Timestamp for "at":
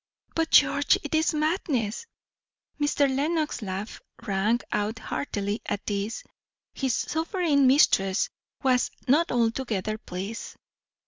5.67-5.85